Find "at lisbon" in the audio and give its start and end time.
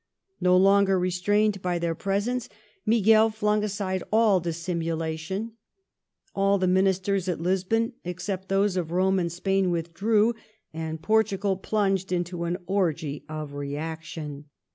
7.29-7.93